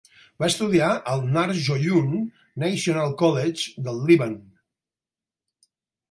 Va 0.41 0.47
estudiar 0.51 0.85
al 1.09 1.19
Narj' 1.33 1.67
Oyoun 1.73 2.15
National 2.63 3.13
College 3.19 3.75
del 3.89 4.01
Líban. 4.09 4.33